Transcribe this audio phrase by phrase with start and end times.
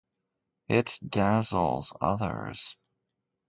[0.67, 2.75] It dazzles others.